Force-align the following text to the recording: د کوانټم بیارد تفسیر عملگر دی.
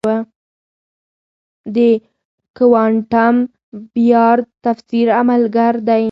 د 1.75 1.77
کوانټم 2.57 3.35
بیارد 3.93 4.45
تفسیر 4.65 5.07
عملگر 5.19 5.73
دی. 5.87 5.99